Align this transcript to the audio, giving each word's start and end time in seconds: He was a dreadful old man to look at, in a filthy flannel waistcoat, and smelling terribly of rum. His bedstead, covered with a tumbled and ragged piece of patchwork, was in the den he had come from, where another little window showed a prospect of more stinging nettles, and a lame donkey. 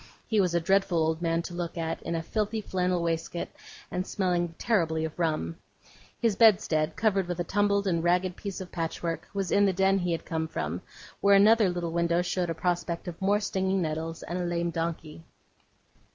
He 0.25 0.41
was 0.41 0.55
a 0.55 0.59
dreadful 0.59 0.97
old 0.97 1.21
man 1.21 1.43
to 1.43 1.53
look 1.53 1.77
at, 1.77 2.01
in 2.01 2.15
a 2.15 2.23
filthy 2.23 2.59
flannel 2.59 3.03
waistcoat, 3.03 3.49
and 3.91 4.07
smelling 4.07 4.55
terribly 4.57 5.05
of 5.05 5.19
rum. 5.19 5.57
His 6.19 6.35
bedstead, 6.35 6.95
covered 6.95 7.27
with 7.27 7.39
a 7.39 7.43
tumbled 7.43 7.85
and 7.85 8.03
ragged 8.03 8.35
piece 8.35 8.59
of 8.61 8.71
patchwork, 8.71 9.27
was 9.35 9.51
in 9.51 9.65
the 9.65 9.73
den 9.73 9.99
he 9.99 10.11
had 10.11 10.25
come 10.25 10.47
from, 10.47 10.81
where 11.19 11.35
another 11.35 11.69
little 11.69 11.91
window 11.91 12.23
showed 12.23 12.49
a 12.49 12.55
prospect 12.55 13.07
of 13.07 13.21
more 13.21 13.39
stinging 13.39 13.79
nettles, 13.83 14.23
and 14.23 14.39
a 14.39 14.43
lame 14.45 14.71
donkey. 14.71 15.23